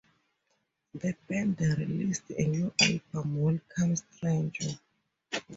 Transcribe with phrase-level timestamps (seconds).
[0.95, 4.79] The band released a new album Welcome, Stranger!